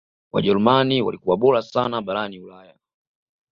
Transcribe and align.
wajerumani 0.31 1.01
walikua 1.01 1.37
bora 1.37 1.61
sana 1.61 2.01
barani 2.01 2.39
ulaya 2.39 2.75